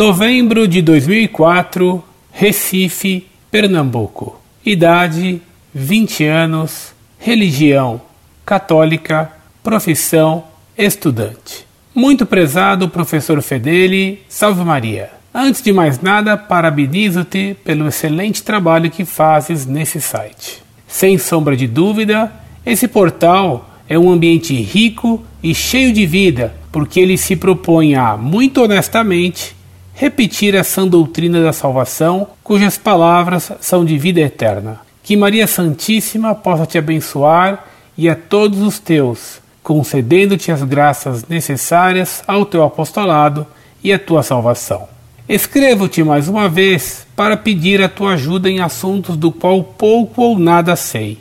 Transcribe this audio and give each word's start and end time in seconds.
Novembro 0.00 0.66
de 0.66 0.80
2004, 0.80 2.02
Recife, 2.32 3.26
Pernambuco. 3.50 4.40
Idade: 4.64 5.42
20 5.74 6.24
anos. 6.24 6.94
Religião: 7.18 8.00
católica. 8.46 9.30
Profissão: 9.62 10.44
estudante. 10.74 11.66
Muito 11.94 12.24
prezado 12.24 12.88
professor 12.88 13.42
Fedeli, 13.42 14.22
salve 14.26 14.64
Maria. 14.64 15.10
Antes 15.34 15.60
de 15.60 15.70
mais 15.70 16.00
nada, 16.00 16.34
parabenizo-te 16.34 17.54
pelo 17.62 17.86
excelente 17.86 18.42
trabalho 18.42 18.90
que 18.90 19.04
fazes 19.04 19.66
nesse 19.66 20.00
site. 20.00 20.62
Sem 20.88 21.18
sombra 21.18 21.54
de 21.54 21.66
dúvida, 21.66 22.32
esse 22.64 22.88
portal 22.88 23.68
é 23.86 23.98
um 23.98 24.10
ambiente 24.10 24.54
rico 24.62 25.22
e 25.42 25.54
cheio 25.54 25.92
de 25.92 26.06
vida, 26.06 26.54
porque 26.72 27.00
ele 27.00 27.18
se 27.18 27.36
propõe 27.36 27.96
a, 27.96 28.16
muito 28.16 28.62
honestamente, 28.62 29.59
repetir 30.00 30.56
a 30.56 30.62
doutrina 30.86 31.42
da 31.42 31.52
salvação, 31.52 32.28
cujas 32.42 32.78
palavras 32.78 33.52
são 33.60 33.84
de 33.84 33.98
vida 33.98 34.18
eterna. 34.18 34.80
Que 35.02 35.14
Maria 35.14 35.46
Santíssima 35.46 36.34
possa 36.34 36.64
te 36.64 36.78
abençoar 36.78 37.66
e 37.98 38.08
a 38.08 38.16
todos 38.16 38.62
os 38.62 38.78
teus, 38.78 39.42
concedendo-te 39.62 40.50
as 40.50 40.62
graças 40.62 41.28
necessárias 41.28 42.24
ao 42.26 42.46
teu 42.46 42.64
apostolado 42.64 43.46
e 43.84 43.92
à 43.92 43.98
tua 43.98 44.22
salvação. 44.22 44.88
Escrevo-te 45.28 46.02
mais 46.02 46.28
uma 46.28 46.48
vez 46.48 47.06
para 47.14 47.36
pedir 47.36 47.82
a 47.82 47.88
tua 47.88 48.14
ajuda 48.14 48.48
em 48.48 48.58
assuntos 48.58 49.18
do 49.18 49.30
qual 49.30 49.62
pouco 49.62 50.22
ou 50.22 50.38
nada 50.38 50.76
sei. 50.76 51.18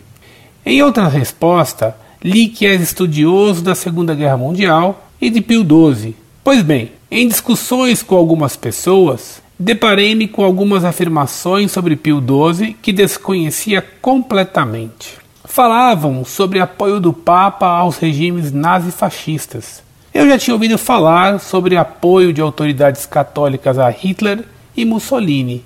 Em 0.66 0.82
outra 0.82 1.10
resposta, 1.10 1.98
li 2.24 2.48
que 2.48 2.66
és 2.66 2.82
estudioso 2.82 3.62
da 3.62 3.76
Segunda 3.76 4.16
Guerra 4.16 4.38
Mundial 4.38 5.06
e 5.20 5.30
de 5.30 5.42
Pio 5.42 5.66
XII. 5.66 6.16
Pois 6.42 6.62
bem, 6.62 6.94
em 7.12 7.28
discussões 7.28 8.04
com 8.04 8.16
algumas 8.16 8.56
pessoas, 8.56 9.42
deparei-me 9.58 10.28
com 10.28 10.44
algumas 10.44 10.86
afirmações 10.86 11.72
sobre 11.72 11.96
Pio 11.96 12.22
XII 12.22 12.78
que 12.80 12.94
desconhecia 12.94 13.82
completamente. 14.00 15.18
Falavam 15.44 16.24
sobre 16.24 16.60
apoio 16.60 17.00
do 17.00 17.12
Papa 17.12 17.66
aos 17.66 17.98
regimes 17.98 18.52
nazifascistas. 18.52 19.82
Eu 20.14 20.28
já 20.28 20.38
tinha 20.38 20.54
ouvido 20.54 20.78
falar 20.78 21.40
sobre 21.40 21.76
apoio 21.76 22.32
de 22.32 22.42
autoridades 22.42 23.08
católicas 23.08 23.80
a 23.80 23.90
Hitler 23.90 24.46
e 24.78 24.86
Mussolini, 24.86 25.66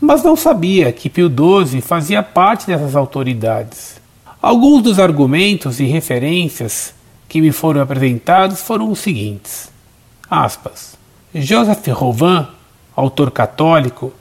mas 0.00 0.24
não 0.24 0.34
sabia 0.34 0.90
que 0.90 1.08
Pio 1.08 1.30
XII 1.30 1.80
fazia 1.80 2.20
parte 2.20 2.66
dessas 2.66 2.96
autoridades. 2.96 4.00
Alguns 4.42 4.82
dos 4.82 4.98
argumentos 4.98 5.78
e 5.78 5.84
referências 5.84 6.92
que 7.28 7.40
me 7.40 7.52
foram 7.52 7.80
apresentados 7.80 8.60
foram 8.60 8.90
os 8.90 8.98
seguintes: 8.98 9.69
aspas, 10.30 10.96
Joseph 11.34 11.86
Rovan, 11.88 12.48
autor 12.94 13.30
católico, 13.30 14.12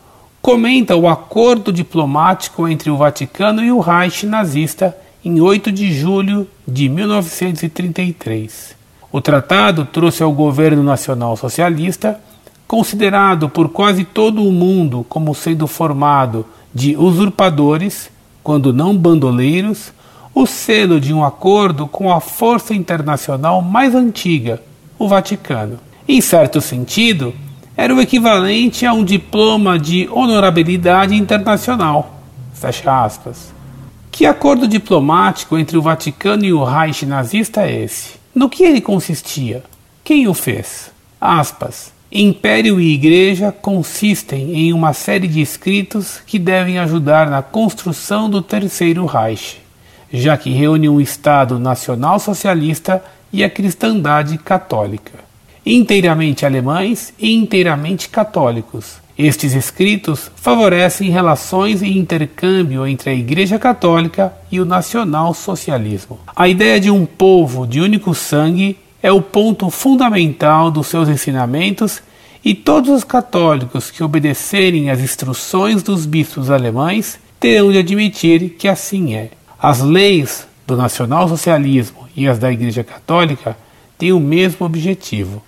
comenta 0.41 0.95
o 0.95 1.07
acordo 1.07 1.71
diplomático 1.71 2.67
entre 2.67 2.89
o 2.89 2.97
Vaticano 2.97 3.63
e 3.63 3.71
o 3.71 3.79
Reich 3.79 4.25
nazista 4.25 4.97
em 5.23 5.39
8 5.39 5.71
de 5.71 5.93
julho 5.93 6.47
de 6.67 6.89
1933. 6.89 8.75
O 9.11 9.21
tratado 9.21 9.85
trouxe 9.85 10.23
ao 10.23 10.31
governo 10.31 10.83
nacional 10.83 11.35
socialista, 11.35 12.19
considerado 12.67 13.49
por 13.49 13.69
quase 13.69 14.05
todo 14.05 14.43
o 14.43 14.51
mundo 14.51 15.05
como 15.09 15.35
sendo 15.35 15.67
formado 15.67 16.45
de 16.73 16.95
usurpadores, 16.95 18.09
quando 18.43 18.71
não 18.71 18.95
bandoleiros, 18.95 19.91
o 20.33 20.45
selo 20.45 20.99
de 20.99 21.13
um 21.13 21.23
acordo 21.23 21.87
com 21.87 22.13
a 22.13 22.21
força 22.21 22.73
internacional 22.73 23.61
mais 23.61 23.95
antiga, 23.95 24.61
o 24.97 25.07
Vaticano. 25.07 25.79
Em 26.11 26.21
certo 26.21 26.59
sentido, 26.59 27.35
era 27.77 27.93
o 27.93 28.01
equivalente 28.01 28.83
a 28.83 28.91
um 28.91 29.03
diploma 29.03 29.77
de 29.77 30.09
honorabilidade 30.11 31.13
internacional. 31.13 32.19
Fecha 32.51 33.05
aspas. 33.05 33.53
Que 34.11 34.25
acordo 34.25 34.67
diplomático 34.67 35.55
entre 35.55 35.77
o 35.77 35.83
Vaticano 35.83 36.43
e 36.43 36.51
o 36.51 36.63
Reich 36.63 37.05
nazista 37.05 37.61
é 37.61 37.83
esse? 37.83 38.15
No 38.33 38.49
que 38.49 38.63
ele 38.63 38.81
consistia? 38.81 39.63
Quem 40.03 40.27
o 40.27 40.33
fez? 40.33 40.89
Aspas. 41.21 41.93
Império 42.11 42.81
e 42.81 42.91
Igreja 42.91 43.51
consistem 43.51 44.55
em 44.55 44.73
uma 44.73 44.93
série 44.93 45.27
de 45.27 45.41
escritos 45.41 46.23
que 46.25 46.39
devem 46.39 46.79
ajudar 46.79 47.29
na 47.29 47.43
construção 47.43 48.27
do 48.27 48.41
Terceiro 48.41 49.05
Reich, 49.05 49.61
já 50.11 50.35
que 50.35 50.49
reúne 50.49 50.89
um 50.89 50.99
Estado 50.99 51.59
nacional 51.59 52.19
socialista 52.19 52.99
e 53.31 53.43
a 53.43 53.49
cristandade 53.49 54.39
católica 54.39 55.28
inteiramente 55.65 56.45
alemães 56.45 57.13
e 57.19 57.35
inteiramente 57.35 58.09
católicos. 58.09 58.97
Estes 59.17 59.53
escritos 59.53 60.31
favorecem 60.35 61.09
relações 61.09 61.81
e 61.81 61.97
intercâmbio 61.97 62.87
entre 62.87 63.09
a 63.09 63.13
Igreja 63.13 63.59
Católica 63.59 64.33
e 64.49 64.61
o 64.61 64.65
nacional-socialismo. 64.65 66.19
A 66.33 66.47
ideia 66.47 66.79
de 66.79 66.89
um 66.89 67.05
povo 67.05 67.67
de 67.67 67.81
único 67.81 68.15
sangue 68.15 68.77
é 69.03 69.11
o 69.11 69.21
ponto 69.21 69.69
fundamental 69.69 70.71
dos 70.71 70.87
seus 70.87 71.09
ensinamentos 71.09 72.01
e 72.43 72.53
todos 72.55 72.89
os 72.89 73.03
católicos 73.03 73.91
que 73.91 74.03
obedecerem 74.03 74.89
às 74.89 75.01
instruções 75.01 75.83
dos 75.83 76.05
bispos 76.05 76.49
alemães 76.49 77.19
terão 77.39 77.71
de 77.71 77.79
admitir 77.79 78.51
que 78.51 78.67
assim 78.67 79.15
é. 79.15 79.31
As 79.61 79.81
leis 79.81 80.47
do 80.65 80.77
nacional-socialismo 80.77 82.07
e 82.15 82.27
as 82.27 82.39
da 82.39 82.51
Igreja 82.51 82.83
Católica 82.83 83.57
têm 83.97 84.13
o 84.13 84.19
mesmo 84.19 84.65
objetivo. 84.65 85.43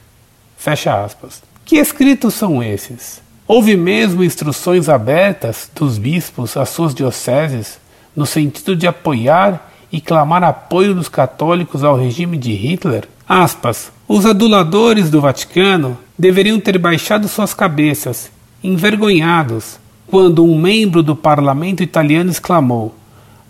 Fecha 0.62 1.04
aspas. 1.04 1.42
Que 1.66 1.78
escritos 1.78 2.36
são 2.36 2.62
esses? 2.62 3.20
Houve 3.48 3.76
mesmo 3.76 4.24
instruções 4.24 4.88
abertas 4.88 5.68
dos 5.74 5.98
bispos 5.98 6.56
às 6.56 6.70
suas 6.70 6.94
dioceses 6.94 7.80
no 8.16 8.28
sentido 8.28 8.76
de 8.76 8.86
apoiar 8.86 9.72
e 9.92 10.00
clamar 10.00 10.44
apoio 10.44 10.94
dos 10.94 11.10
católicos 11.10 11.84
ao 11.84 11.98
regime 11.98 12.38
de 12.38 12.52
Hitler? 12.52 13.10
Aspas. 13.28 13.92
Os 14.08 14.24
aduladores 14.24 15.10
do 15.10 15.20
Vaticano 15.20 15.98
deveriam 16.16 16.60
ter 16.60 16.78
baixado 16.78 17.28
suas 17.28 17.56
cabeças, 17.56 18.30
envergonhados, 18.64 19.80
quando 20.06 20.46
um 20.46 20.56
membro 20.56 21.02
do 21.02 21.16
parlamento 21.16 21.82
italiano 21.82 22.30
exclamou: 22.30 22.94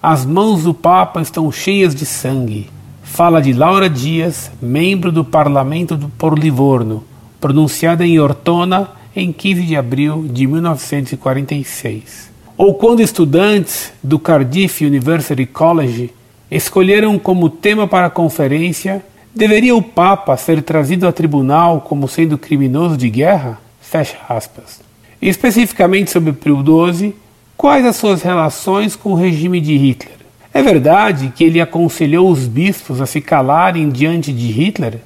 As 0.01 0.25
mãos 0.25 0.63
do 0.63 0.73
Papa 0.73 1.21
estão 1.21 1.51
cheias 1.51 1.93
de 1.93 2.05
sangue 2.05 2.69
fala 3.11 3.41
de 3.41 3.51
Laura 3.51 3.89
Dias, 3.89 4.49
membro 4.61 5.11
do 5.11 5.25
Parlamento 5.25 5.99
por 6.17 6.39
Livorno, 6.39 7.03
pronunciada 7.41 8.07
em 8.07 8.17
Ortona 8.19 8.89
em 9.13 9.33
15 9.33 9.63
de 9.63 9.75
abril 9.75 10.25
de 10.31 10.47
1946. 10.47 12.31
Ou 12.57 12.73
quando 12.75 13.01
estudantes 13.01 13.91
do 14.01 14.17
Cardiff 14.17 14.85
University 14.85 15.45
College 15.45 16.13
escolheram 16.49 17.19
como 17.19 17.49
tema 17.49 17.85
para 17.85 18.07
a 18.07 18.09
conferência 18.09 19.03
Deveria 19.33 19.73
o 19.73 19.81
Papa 19.81 20.35
ser 20.35 20.61
trazido 20.61 21.07
a 21.07 21.11
tribunal 21.13 21.79
como 21.81 22.05
sendo 22.05 22.37
criminoso 22.37 22.97
de 22.97 23.09
guerra? 23.09 23.61
Fecha 23.79 24.17
aspas. 24.27 24.81
Especificamente 25.21 26.11
sobre 26.11 26.33
Pio 26.33 26.57
XII, 26.57 27.15
quais 27.55 27.85
as 27.85 27.95
suas 27.95 28.21
relações 28.21 28.93
com 28.93 29.13
o 29.13 29.15
regime 29.15 29.61
de 29.61 29.77
Hitler? 29.77 30.20
É 30.53 30.61
verdade 30.61 31.31
que 31.35 31.43
ele 31.43 31.61
aconselhou 31.61 32.29
os 32.29 32.47
bispos 32.47 32.99
a 32.99 33.05
se 33.05 33.21
calarem 33.21 33.89
diante 33.89 34.33
de 34.33 34.47
Hitler 34.47 34.99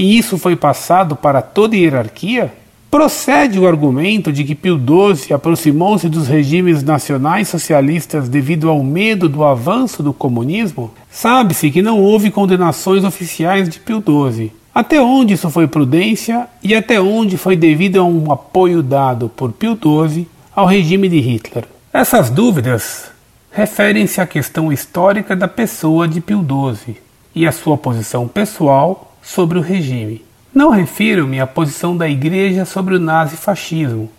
e 0.00 0.16
isso 0.16 0.38
foi 0.38 0.56
passado 0.56 1.14
para 1.14 1.42
toda 1.42 1.76
a 1.76 1.78
hierarquia? 1.78 2.50
Procede 2.90 3.58
o 3.58 3.68
argumento 3.68 4.32
de 4.32 4.44
que 4.44 4.54
Pio 4.54 4.78
XII 4.78 5.34
aproximou-se 5.34 6.08
dos 6.08 6.26
regimes 6.26 6.82
nacionais 6.82 7.48
socialistas 7.48 8.26
devido 8.28 8.70
ao 8.70 8.82
medo 8.82 9.28
do 9.28 9.44
avanço 9.44 10.02
do 10.02 10.12
comunismo? 10.12 10.90
Sabe-se 11.10 11.70
que 11.70 11.82
não 11.82 12.00
houve 12.00 12.30
condenações 12.30 13.04
oficiais 13.04 13.68
de 13.68 13.78
Pio 13.78 14.02
XII. 14.02 14.50
Até 14.74 15.00
onde 15.02 15.34
isso 15.34 15.50
foi 15.50 15.68
prudência 15.68 16.48
e 16.64 16.74
até 16.74 16.98
onde 16.98 17.36
foi 17.36 17.54
devido 17.54 18.00
a 18.00 18.04
um 18.04 18.32
apoio 18.32 18.82
dado 18.82 19.28
por 19.28 19.52
Pio 19.52 19.76
XII 19.76 20.26
ao 20.56 20.64
regime 20.64 21.10
de 21.10 21.20
Hitler? 21.20 21.64
Essas 21.92 22.30
dúvidas 22.30 23.09
referem-se 23.50 24.20
à 24.20 24.26
questão 24.26 24.72
histórica 24.72 25.34
da 25.34 25.48
pessoa 25.48 26.06
de 26.06 26.20
Pio 26.20 26.44
XII 26.44 26.96
e 27.34 27.46
à 27.46 27.52
sua 27.52 27.76
posição 27.76 28.28
pessoal 28.28 29.16
sobre 29.22 29.58
o 29.58 29.62
regime. 29.62 30.24
Não 30.54 30.70
refiro-me 30.70 31.40
à 31.40 31.46
posição 31.46 31.96
da 31.96 32.08
Igreja 32.08 32.64
sobre 32.64 32.96
o 32.96 33.00
nazifascismo, 33.00 34.10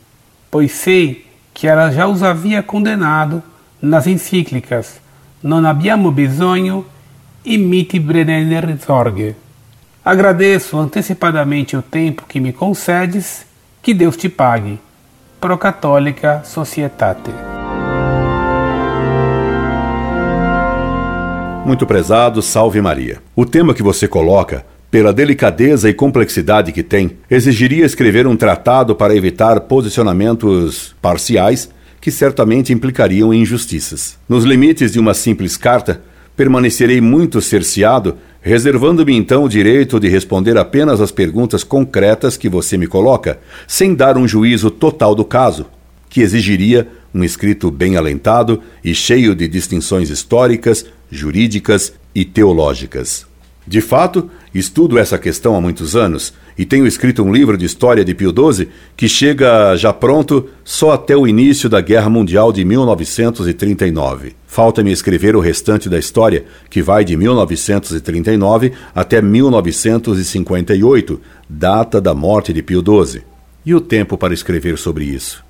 pois 0.49 0.71
sei 0.71 1.25
que 1.53 1.67
ela 1.67 1.91
já 1.91 2.07
os 2.07 2.23
havia 2.23 2.63
condenado 2.63 3.43
nas 3.81 4.07
encíclicas 4.07 5.01
Non 5.43 5.65
abbiamo 5.65 6.11
bisogno 6.11 6.85
e 7.43 7.57
Miti 7.57 7.99
Brenner 7.99 8.77
Sorge. 8.79 9.35
Agradeço 10.05 10.77
antecipadamente 10.77 11.75
o 11.75 11.81
tempo 11.81 12.25
que 12.27 12.39
me 12.39 12.53
concedes, 12.53 13.45
que 13.81 13.93
Deus 13.93 14.17
te 14.17 14.29
pague. 14.29 14.79
Pro 15.39 15.57
Católica 15.57 16.43
Societate. 16.43 17.50
Muito 21.71 21.85
prezado, 21.85 22.41
salve 22.41 22.81
Maria. 22.81 23.19
O 23.33 23.45
tema 23.45 23.73
que 23.73 23.81
você 23.81 24.05
coloca 24.05 24.65
pela 24.91 25.13
delicadeza 25.13 25.89
e 25.89 25.93
complexidade 25.93 26.73
que 26.73 26.83
tem, 26.83 27.11
exigiria 27.29 27.85
escrever 27.85 28.27
um 28.27 28.35
tratado 28.35 28.93
para 28.93 29.15
evitar 29.15 29.57
posicionamentos 29.61 30.93
parciais 31.01 31.69
que 32.01 32.11
certamente 32.11 32.73
implicariam 32.73 33.33
injustiças. 33.33 34.17
Nos 34.27 34.43
limites 34.43 34.91
de 34.91 34.99
uma 34.99 35.13
simples 35.13 35.55
carta, 35.55 36.01
permanecerei 36.35 36.99
muito 36.99 37.39
cerceado, 37.39 38.17
reservando-me 38.41 39.15
então 39.15 39.45
o 39.45 39.49
direito 39.49 39.97
de 39.97 40.09
responder 40.09 40.57
apenas 40.57 40.99
às 40.99 41.09
perguntas 41.09 41.63
concretas 41.63 42.35
que 42.35 42.49
você 42.49 42.77
me 42.77 42.85
coloca, 42.85 43.39
sem 43.65 43.95
dar 43.95 44.17
um 44.17 44.27
juízo 44.27 44.69
total 44.69 45.15
do 45.15 45.23
caso, 45.23 45.67
que 46.09 46.19
exigiria 46.19 46.85
um 47.13 47.23
escrito 47.23 47.71
bem 47.71 47.95
alentado 47.95 48.61
e 48.83 48.93
cheio 48.93 49.33
de 49.33 49.47
distinções 49.47 50.09
históricas, 50.09 50.85
jurídicas 51.11 51.93
e 52.15 52.23
teológicas. 52.23 53.29
De 53.67 53.79
fato, 53.79 54.29
estudo 54.53 54.97
essa 54.97 55.19
questão 55.19 55.55
há 55.55 55.61
muitos 55.61 55.95
anos 55.95 56.33
e 56.57 56.65
tenho 56.65 56.87
escrito 56.87 57.23
um 57.23 57.31
livro 57.31 57.57
de 57.57 57.65
história 57.65 58.03
de 58.03 58.13
Pio 58.13 58.31
XII 58.31 58.67
que 58.97 59.07
chega 59.07 59.75
já 59.75 59.93
pronto 59.93 60.49
só 60.63 60.91
até 60.91 61.15
o 61.15 61.27
início 61.27 61.69
da 61.69 61.79
Guerra 61.79 62.09
Mundial 62.09 62.51
de 62.51 62.65
1939. 62.65 64.35
Falta-me 64.47 64.91
escrever 64.91 65.35
o 65.35 65.39
restante 65.39 65.87
da 65.87 65.97
história, 65.97 66.43
que 66.69 66.81
vai 66.81 67.05
de 67.05 67.15
1939 67.15 68.73
até 68.93 69.21
1958, 69.21 71.21
data 71.47 72.01
da 72.01 72.13
morte 72.13 72.51
de 72.51 72.61
Pio 72.61 72.81
XII. 72.81 73.21
E 73.65 73.75
o 73.75 73.79
tempo 73.79 74.17
para 74.17 74.33
escrever 74.33 74.77
sobre 74.77 75.05
isso? 75.05 75.43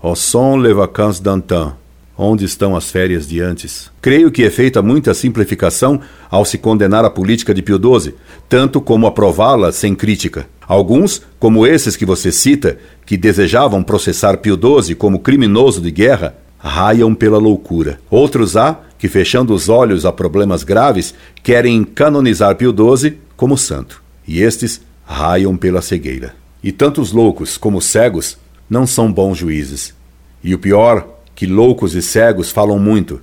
Au 0.00 0.14
sont 0.14 0.62
les 0.62 0.74
vacances 0.74 1.20
d'antan. 1.20 1.74
Onde 2.18 2.46
estão 2.46 2.74
as 2.74 2.90
férias 2.90 3.28
de 3.28 3.42
antes? 3.42 3.90
Creio 4.00 4.30
que 4.30 4.42
é 4.42 4.50
feita 4.50 4.80
muita 4.80 5.12
simplificação 5.12 6.00
ao 6.30 6.46
se 6.46 6.56
condenar 6.56 7.04
a 7.04 7.10
política 7.10 7.52
de 7.52 7.60
Pio 7.60 7.78
XII, 7.78 8.14
tanto 8.48 8.80
como 8.80 9.06
aprová-la 9.06 9.70
sem 9.70 9.94
crítica. 9.94 10.46
Alguns, 10.66 11.20
como 11.38 11.66
esses 11.66 11.94
que 11.94 12.06
você 12.06 12.32
cita, 12.32 12.78
que 13.04 13.18
desejavam 13.18 13.82
processar 13.82 14.38
Pio 14.38 14.58
XII 14.58 14.94
como 14.94 15.18
criminoso 15.18 15.80
de 15.80 15.90
guerra, 15.90 16.34
raiam 16.58 17.14
pela 17.14 17.36
loucura. 17.36 18.00
Outros 18.10 18.56
há 18.56 18.80
que, 18.98 19.08
fechando 19.08 19.52
os 19.52 19.68
olhos 19.68 20.06
a 20.06 20.12
problemas 20.12 20.62
graves, 20.62 21.14
querem 21.42 21.84
canonizar 21.84 22.56
Pio 22.56 22.74
XII 22.74 23.18
como 23.36 23.58
santo. 23.58 24.02
E 24.26 24.40
estes 24.40 24.80
raiam 25.04 25.54
pela 25.54 25.82
cegueira. 25.82 26.34
E 26.64 26.72
tantos 26.72 27.12
loucos 27.12 27.58
como 27.58 27.82
cegos 27.82 28.38
não 28.68 28.86
são 28.86 29.12
bons 29.12 29.36
juízes. 29.36 29.94
E 30.42 30.54
o 30.54 30.58
pior, 30.58 31.15
que 31.36 31.46
loucos 31.46 31.94
e 31.94 32.02
cegos 32.02 32.50
falam 32.50 32.78
muito 32.78 33.20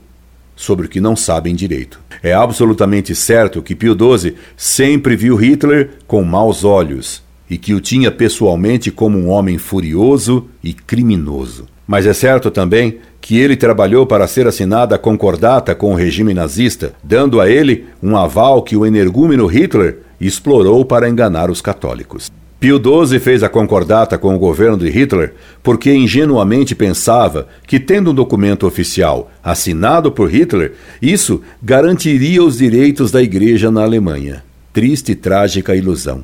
sobre 0.56 0.86
o 0.86 0.90
que 0.90 1.02
não 1.02 1.16
sabem 1.16 1.56
direito. 1.56 2.00
É 2.22 2.32
absolutamente 2.32 3.16
certo 3.16 3.62
que 3.62 3.76
Pio 3.76 3.98
XII 3.98 4.36
sempre 4.56 5.16
viu 5.16 5.36
Hitler 5.36 5.90
com 6.08 6.24
maus 6.24 6.64
olhos 6.64 7.24
e 7.50 7.58
que 7.58 7.74
o 7.74 7.82
tinha 7.82 8.12
pessoalmente 8.12 8.92
como 8.92 9.18
um 9.18 9.30
homem 9.30 9.58
furioso 9.58 10.48
e 10.64 10.74
criminoso. 10.74 11.68
Mas 11.86 12.06
é 12.06 12.14
certo 12.14 12.50
também 12.50 13.00
que 13.20 13.40
ele 13.40 13.58
trabalhou 13.58 14.06
para 14.06 14.28
ser 14.28 14.48
assinada 14.48 14.96
a 14.96 15.00
concordata 15.00 15.74
com 15.74 15.92
o 15.92 15.96
regime 15.96 16.34
nazista, 16.34 16.94
dando 17.04 17.42
a 17.42 17.50
ele 17.50 17.86
um 18.02 18.16
aval 18.16 18.62
que 18.62 18.78
o 18.78 18.86
energúmeno 18.86 19.48
Hitler 19.48 20.00
explorou 20.22 20.86
para 20.86 21.10
enganar 21.10 21.50
os 21.50 21.62
católicos. 21.62 22.32
Pio 22.64 22.82
XII 22.82 23.20
fez 23.20 23.44
a 23.44 23.50
concordata 23.50 24.18
com 24.18 24.34
o 24.34 24.40
governo 24.40 24.78
de 24.78 24.90
Hitler 24.90 25.34
porque 25.62 25.94
ingenuamente 25.94 26.74
pensava 26.74 27.50
que, 27.68 27.78
tendo 27.78 28.12
um 28.12 28.14
documento 28.14 28.66
oficial 28.66 29.30
assinado 29.44 30.10
por 30.10 30.32
Hitler, 30.32 30.72
isso 31.02 31.42
garantiria 31.62 32.42
os 32.42 32.60
direitos 32.60 33.12
da 33.12 33.22
Igreja 33.22 33.70
na 33.70 33.84
Alemanha. 33.84 34.46
Triste 34.72 35.12
e 35.12 35.16
trágica 35.16 35.76
ilusão. 35.76 36.24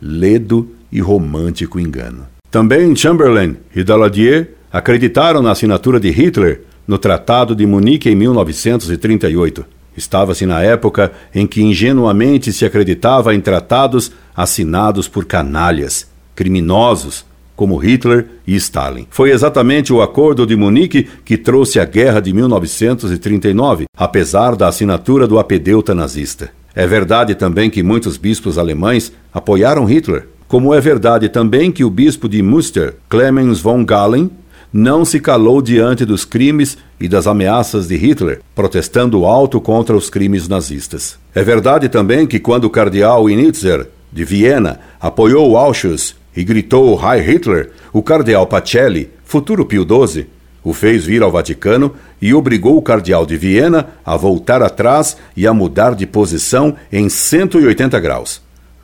Ledo 0.00 0.70
e 0.92 1.00
romântico 1.00 1.80
engano. 1.80 2.24
Também 2.52 2.94
Chamberlain 2.94 3.56
e 3.74 3.82
Daladier 3.82 4.50
acreditaram 4.72 5.42
na 5.42 5.50
assinatura 5.50 5.98
de 5.98 6.10
Hitler 6.10 6.60
no 6.86 6.98
Tratado 6.98 7.52
de 7.52 7.66
Munique 7.66 8.08
em 8.08 8.14
1938. 8.14 9.79
Estava-se 10.00 10.46
na 10.46 10.62
época 10.62 11.12
em 11.34 11.46
que 11.46 11.62
ingenuamente 11.62 12.52
se 12.54 12.64
acreditava 12.64 13.34
em 13.34 13.40
tratados 13.40 14.10
assinados 14.34 15.06
por 15.06 15.26
canalhas, 15.26 16.10
criminosos, 16.34 17.26
como 17.54 17.76
Hitler 17.76 18.26
e 18.46 18.56
Stalin. 18.56 19.06
Foi 19.10 19.30
exatamente 19.30 19.92
o 19.92 20.00
Acordo 20.00 20.46
de 20.46 20.56
Munique 20.56 21.06
que 21.22 21.36
trouxe 21.36 21.78
a 21.78 21.84
Guerra 21.84 22.18
de 22.18 22.32
1939, 22.32 23.84
apesar 23.94 24.56
da 24.56 24.68
assinatura 24.68 25.28
do 25.28 25.38
apedeuta 25.38 25.94
nazista. 25.94 26.50
É 26.74 26.86
verdade 26.86 27.34
também 27.34 27.68
que 27.68 27.82
muitos 27.82 28.16
bispos 28.16 28.56
alemães 28.56 29.12
apoiaram 29.34 29.84
Hitler, 29.84 30.26
como 30.48 30.72
é 30.72 30.80
verdade 30.80 31.28
também 31.28 31.70
que 31.70 31.84
o 31.84 31.90
bispo 31.90 32.26
de 32.26 32.42
Münster, 32.42 32.94
Clemens 33.10 33.60
von 33.60 33.84
Galen, 33.84 34.30
não 34.72 35.04
se 35.04 35.18
calou 35.18 35.60
diante 35.60 36.04
dos 36.04 36.24
crimes 36.24 36.78
e 37.00 37.08
das 37.08 37.26
ameaças 37.26 37.88
de 37.88 37.96
Hitler, 37.96 38.40
protestando 38.54 39.24
alto 39.24 39.60
contra 39.60 39.96
os 39.96 40.08
crimes 40.08 40.46
nazistas. 40.48 41.18
É 41.34 41.42
verdade 41.42 41.88
também 41.88 42.26
que 42.26 42.38
quando 42.38 42.64
o 42.64 42.70
cardeal 42.70 43.28
Initzer, 43.28 43.88
de 44.12 44.24
Viena, 44.24 44.80
apoiou 45.00 45.56
Auschwitz 45.56 46.16
e 46.36 46.44
gritou 46.44 47.00
Heil 47.00 47.24
Hitler, 47.24 47.70
o 47.92 48.02
cardeal 48.02 48.46
Pacelli, 48.46 49.10
futuro 49.24 49.64
Pio 49.64 49.84
XII, 49.84 50.26
o 50.62 50.72
fez 50.72 51.04
vir 51.04 51.22
ao 51.22 51.32
Vaticano 51.32 51.94
e 52.20 52.34
obrigou 52.34 52.76
o 52.76 52.82
cardeal 52.82 53.24
de 53.24 53.36
Viena 53.36 53.88
a 54.04 54.16
voltar 54.16 54.62
atrás 54.62 55.16
e 55.36 55.46
a 55.46 55.54
mudar 55.54 55.94
de 55.94 56.06
posição 56.06 56.76
em 56.92 57.08
180 57.08 57.98
graus. 57.98 58.42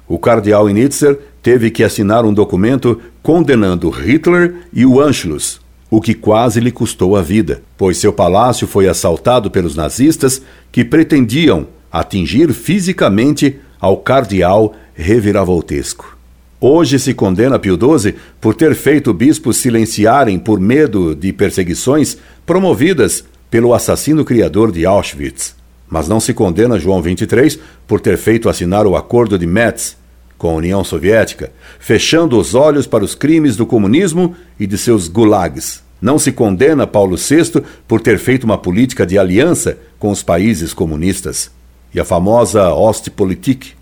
O 0.08 0.18
cardeal 0.18 0.70
Initzer 0.70 1.18
teve 1.42 1.70
que 1.70 1.84
assinar 1.84 2.24
um 2.24 2.32
documento 2.32 3.00
condenando 3.22 3.90
Hitler 3.90 4.54
e 4.72 4.86
o 4.86 5.00
Anschluss, 5.00 5.60
o 5.90 6.00
que 6.00 6.14
quase 6.14 6.60
lhe 6.60 6.70
custou 6.70 7.16
a 7.16 7.22
vida, 7.22 7.62
pois 7.76 7.98
seu 7.98 8.12
palácio 8.12 8.66
foi 8.66 8.88
assaltado 8.88 9.50
pelos 9.50 9.76
nazistas 9.76 10.42
que 10.72 10.84
pretendiam 10.84 11.68
atingir 11.90 12.52
fisicamente 12.52 13.58
ao 13.80 13.98
cardeal 13.98 14.74
reviravoltesco. 14.94 16.16
Hoje 16.60 16.98
se 16.98 17.12
condena 17.14 17.58
Pio 17.58 17.76
XII 17.76 18.14
por 18.40 18.54
ter 18.54 18.74
feito 18.74 19.12
bispos 19.12 19.58
silenciarem 19.58 20.38
por 20.38 20.58
medo 20.58 21.14
de 21.14 21.32
perseguições 21.32 22.16
promovidas 22.44 23.24
pelo 23.50 23.74
assassino 23.74 24.24
criador 24.24 24.72
de 24.72 24.84
Auschwitz. 24.86 25.54
Mas 25.88 26.08
não 26.08 26.18
se 26.18 26.34
condena 26.34 26.78
João 26.78 27.02
XXIII 27.02 27.60
por 27.86 28.00
ter 28.00 28.16
feito 28.16 28.48
assinar 28.48 28.86
o 28.86 28.96
Acordo 28.96 29.38
de 29.38 29.46
Metz 29.46 29.96
com 30.38 30.50
a 30.50 30.54
União 30.54 30.84
Soviética, 30.84 31.52
fechando 31.78 32.38
os 32.38 32.54
olhos 32.54 32.86
para 32.86 33.04
os 33.04 33.14
crimes 33.14 33.56
do 33.56 33.66
comunismo 33.66 34.34
e 34.58 34.66
de 34.66 34.76
seus 34.76 35.08
gulags. 35.08 35.82
Não 36.00 36.18
se 36.18 36.30
condena 36.30 36.86
Paulo 36.86 37.16
VI 37.16 37.62
por 37.88 38.00
ter 38.00 38.18
feito 38.18 38.44
uma 38.44 38.58
política 38.58 39.06
de 39.06 39.18
aliança 39.18 39.78
com 39.98 40.10
os 40.10 40.22
países 40.22 40.74
comunistas. 40.74 41.50
E 41.94 41.98
a 41.98 42.04
famosa 42.04 42.72
Ostpolitik 42.74 43.72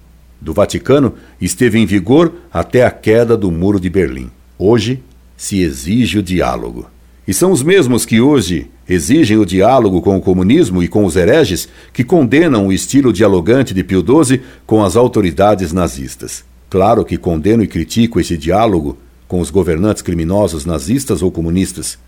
do 0.41 0.53
Vaticano 0.53 1.15
esteve 1.41 1.79
em 1.79 1.87
vigor 1.87 2.33
até 2.53 2.85
a 2.85 2.91
queda 2.91 3.37
do 3.37 3.51
Muro 3.51 3.81
de 3.81 3.91
Berlim. 3.91 4.31
Hoje 4.59 5.03
se 5.37 5.61
exige 5.61 6.19
o 6.19 6.23
diálogo. 6.23 6.89
E 7.27 7.35
são 7.35 7.51
os 7.51 7.63
mesmos 7.63 8.05
que 8.05 8.21
hoje 8.21 8.71
exigem 8.89 9.39
o 9.39 9.47
diálogo 9.47 10.03
com 10.03 10.17
o 10.17 10.21
comunismo 10.21 10.83
e 10.83 10.89
com 10.89 11.05
os 11.05 11.17
hereges 11.17 11.69
que 11.93 12.05
condenam 12.05 12.67
o 12.67 12.73
estilo 12.73 13.13
dialogante 13.13 13.73
de 13.73 13.83
Pio 13.83 14.05
XII 14.05 14.41
com 14.67 14.85
as 14.85 14.97
autoridades 14.97 15.73
nazistas. 15.73 16.45
Claro 16.69 17.05
que 17.05 17.17
condeno 17.17 17.63
e 17.63 17.67
critico 17.67 18.21
esse 18.21 18.37
diálogo 18.37 18.99
com 19.27 19.41
os 19.41 19.51
governantes 19.51 20.03
criminosos 20.03 20.67
nazistas 20.67 21.23
ou 21.23 21.31
comunistas, 21.31 21.99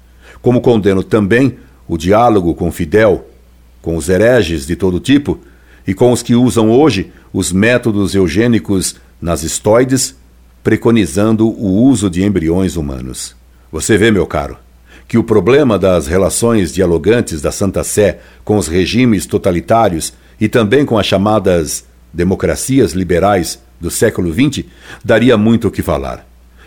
como 0.42 0.60
condeno 0.60 1.02
também 1.02 1.56
o 1.88 1.96
diálogo 1.96 2.54
com 2.54 2.70
Fidel, 2.70 3.26
com 3.80 3.96
os 3.96 4.08
hereges 4.08 4.66
de 4.66 4.76
todo 4.76 5.00
tipo 5.00 5.38
e 5.86 5.94
com 5.94 6.10
os 6.10 6.22
que 6.22 6.34
usam 6.34 6.70
hoje 6.70 7.12
os 7.32 7.52
métodos 7.52 8.14
eugênicos 8.14 8.96
nazistoides, 9.20 10.16
preconizando 10.62 11.48
o 11.48 11.84
uso 11.84 12.10
de 12.10 12.24
embriões 12.24 12.76
humanos. 12.76 13.36
Você 13.70 13.96
vê, 13.96 14.10
meu 14.10 14.26
caro, 14.26 14.58
que 15.08 15.18
o 15.18 15.24
problema 15.24 15.78
das 15.78 16.06
relações 16.06 16.72
dialogantes 16.72 17.40
da 17.40 17.52
Santa 17.52 17.84
Sé 17.84 18.18
com 18.44 18.56
os 18.56 18.68
regimes 18.68 19.26
totalitários 19.26 20.12
e 20.40 20.48
também 20.48 20.84
com 20.84 20.98
as 20.98 21.06
chamadas 21.06 21.84
democracias 22.12 22.92
liberais 22.92 23.60
do 23.80 23.90
século 23.90 24.32
XX 24.32 24.64
daria 25.04 25.36
muito 25.36 25.68
o 25.68 25.70
que 25.70 25.82
falar. 25.82 26.26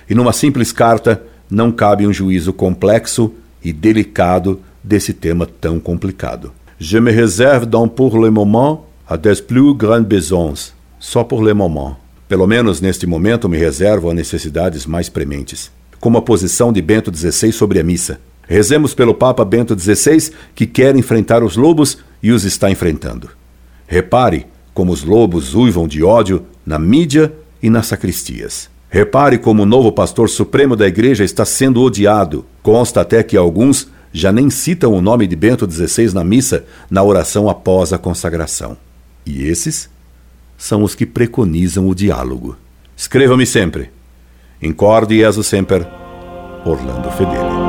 E 0.09 0.15
numa 0.15 0.33
simples 0.33 0.71
carta 0.71 1.21
não 1.49 1.71
cabe 1.71 2.07
um 2.07 2.13
juízo 2.13 2.53
complexo 2.53 3.33
e 3.63 3.73
delicado 3.73 4.59
desse 4.83 5.13
tema 5.13 5.45
tão 5.45 5.79
complicado. 5.79 6.51
Je 6.79 6.99
me 6.99 7.11
réserve 7.11 7.65
donc 7.65 7.93
pour 7.93 8.17
le 8.17 8.31
moment 8.31 8.85
à 9.07 9.17
des 9.17 9.41
plus 9.41 9.73
grandes 9.73 10.07
besoins, 10.07 10.73
só 10.99 11.23
pour 11.23 11.43
le 11.43 11.53
moment. 11.53 11.97
Pelo 12.27 12.47
menos 12.47 12.79
neste 12.79 13.05
momento 13.05 13.49
me 13.49 13.57
reservo 13.57 14.09
a 14.09 14.13
necessidades 14.13 14.85
mais 14.85 15.09
prementes, 15.09 15.71
como 15.99 16.17
a 16.17 16.21
posição 16.21 16.71
de 16.71 16.81
Bento 16.81 17.11
XVI 17.13 17.51
sobre 17.51 17.79
a 17.79 17.83
missa. 17.83 18.19
Rezemos 18.49 18.95
pelo 18.95 19.13
Papa 19.13 19.45
Bento 19.45 19.79
XVI, 19.79 20.31
que 20.55 20.65
quer 20.65 20.95
enfrentar 20.95 21.43
os 21.43 21.55
lobos 21.55 21.99
e 22.21 22.31
os 22.31 22.43
está 22.43 22.71
enfrentando. 22.71 23.29
Repare 23.85 24.47
como 24.73 24.91
os 24.91 25.03
lobos 25.03 25.53
uivam 25.53 25.87
de 25.87 26.03
ódio 26.03 26.43
na 26.65 26.79
mídia 26.79 27.31
e 27.61 27.69
nas 27.69 27.85
sacristias. 27.85 28.67
Repare 28.89 29.37
como 29.37 29.61
o 29.61 29.67
novo 29.67 29.91
pastor 29.91 30.29
supremo 30.29 30.75
da 30.75 30.87
igreja 30.87 31.23
está 31.23 31.45
sendo 31.45 31.79
odiado. 31.83 32.43
Consta 32.63 33.01
até 33.01 33.21
que 33.21 33.37
alguns 33.37 33.87
já 34.11 34.31
nem 34.31 34.49
citam 34.49 34.93
o 34.93 35.01
nome 35.01 35.27
de 35.27 35.35
Bento 35.35 35.69
XVI 35.69 36.11
na 36.11 36.23
missa, 36.23 36.65
na 36.89 37.03
oração 37.03 37.47
após 37.47 37.93
a 37.93 37.99
consagração. 37.99 38.75
E 39.27 39.43
esses 39.43 39.87
são 40.57 40.81
os 40.81 40.95
que 40.95 41.05
preconizam 41.05 41.87
o 41.87 41.93
diálogo. 41.93 42.57
Escreva-me 42.97 43.45
sempre. 43.45 43.91
Incorde 44.59 45.21
e 45.21 45.43
sempre, 45.43 45.85
Orlando 46.65 47.11
Fedeli. 47.11 47.68